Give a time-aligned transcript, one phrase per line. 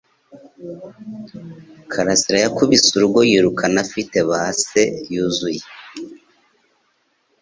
[1.91, 4.81] Karasira yakubise urugo yiruka afite base
[5.13, 5.63] yuzuye